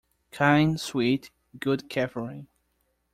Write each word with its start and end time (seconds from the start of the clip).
Kind, 0.31 0.79
sweet, 0.81 1.29
good 1.59 1.87
Catherine! 1.87 2.47